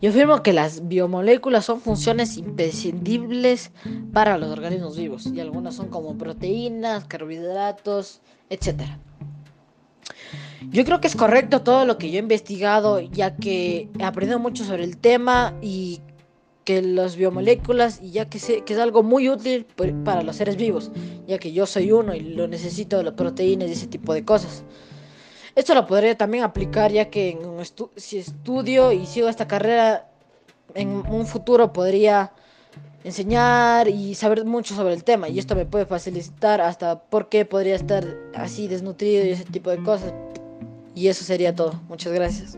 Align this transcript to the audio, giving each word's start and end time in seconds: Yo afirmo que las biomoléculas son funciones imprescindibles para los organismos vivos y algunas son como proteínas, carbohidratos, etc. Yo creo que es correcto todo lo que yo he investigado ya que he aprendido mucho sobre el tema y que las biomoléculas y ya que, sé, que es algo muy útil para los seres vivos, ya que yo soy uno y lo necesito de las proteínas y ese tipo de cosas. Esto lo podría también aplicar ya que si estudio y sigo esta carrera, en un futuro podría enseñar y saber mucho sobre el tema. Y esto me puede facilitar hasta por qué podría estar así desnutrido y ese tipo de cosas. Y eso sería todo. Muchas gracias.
Yo 0.00 0.10
afirmo 0.10 0.42
que 0.42 0.52
las 0.52 0.88
biomoléculas 0.88 1.64
son 1.64 1.80
funciones 1.80 2.36
imprescindibles 2.36 3.70
para 4.12 4.36
los 4.36 4.50
organismos 4.50 4.96
vivos 4.96 5.26
y 5.26 5.38
algunas 5.38 5.76
son 5.76 5.88
como 5.88 6.18
proteínas, 6.18 7.04
carbohidratos, 7.04 8.20
etc. 8.50 8.82
Yo 10.70 10.84
creo 10.84 11.00
que 11.00 11.06
es 11.06 11.14
correcto 11.14 11.62
todo 11.62 11.84
lo 11.84 11.98
que 11.98 12.10
yo 12.10 12.16
he 12.16 12.22
investigado 12.22 13.00
ya 13.00 13.36
que 13.36 13.88
he 13.96 14.04
aprendido 14.04 14.40
mucho 14.40 14.64
sobre 14.64 14.82
el 14.82 14.96
tema 14.96 15.54
y 15.62 16.00
que 16.64 16.82
las 16.82 17.16
biomoléculas 17.16 18.00
y 18.02 18.10
ya 18.10 18.28
que, 18.28 18.38
sé, 18.38 18.62
que 18.62 18.72
es 18.72 18.78
algo 18.78 19.02
muy 19.02 19.28
útil 19.28 19.66
para 20.04 20.22
los 20.22 20.36
seres 20.36 20.56
vivos, 20.56 20.90
ya 21.26 21.38
que 21.38 21.52
yo 21.52 21.66
soy 21.66 21.92
uno 21.92 22.14
y 22.14 22.20
lo 22.20 22.46
necesito 22.48 22.98
de 22.98 23.04
las 23.04 23.14
proteínas 23.14 23.68
y 23.68 23.72
ese 23.72 23.86
tipo 23.86 24.14
de 24.14 24.24
cosas. 24.24 24.64
Esto 25.54 25.74
lo 25.74 25.86
podría 25.86 26.16
también 26.16 26.44
aplicar 26.44 26.92
ya 26.92 27.10
que 27.10 27.38
si 27.96 28.18
estudio 28.18 28.92
y 28.92 29.06
sigo 29.06 29.28
esta 29.28 29.46
carrera, 29.46 30.08
en 30.74 30.88
un 30.88 31.26
futuro 31.26 31.72
podría 31.72 32.32
enseñar 33.04 33.88
y 33.88 34.14
saber 34.14 34.44
mucho 34.44 34.74
sobre 34.74 34.94
el 34.94 35.04
tema. 35.04 35.28
Y 35.28 35.38
esto 35.38 35.54
me 35.54 35.66
puede 35.66 35.86
facilitar 35.86 36.60
hasta 36.60 37.00
por 37.00 37.28
qué 37.28 37.44
podría 37.44 37.76
estar 37.76 38.06
así 38.34 38.68
desnutrido 38.68 39.24
y 39.24 39.30
ese 39.30 39.44
tipo 39.44 39.70
de 39.70 39.82
cosas. 39.82 40.12
Y 40.94 41.08
eso 41.08 41.24
sería 41.24 41.54
todo. 41.54 41.80
Muchas 41.88 42.12
gracias. 42.12 42.56